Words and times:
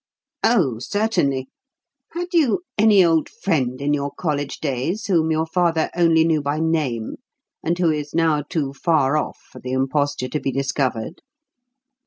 "Oh, 0.43 0.79
certainly! 0.79 1.47
Had 2.13 2.29
you 2.33 2.61
any 2.75 3.05
old 3.05 3.29
friend 3.29 3.79
in 3.79 3.93
your 3.93 4.09
college 4.11 4.57
days 4.59 5.05
whom 5.05 5.29
your 5.29 5.45
father 5.45 5.91
only 5.95 6.25
knew 6.25 6.41
by 6.41 6.59
name 6.59 7.17
and 7.63 7.77
who 7.77 7.91
is 7.91 8.15
now 8.15 8.41
too 8.41 8.73
far 8.73 9.15
off 9.15 9.37
for 9.51 9.59
the 9.61 9.73
imposture 9.73 10.29
to 10.29 10.39
be 10.39 10.51
discovered?" 10.51 11.21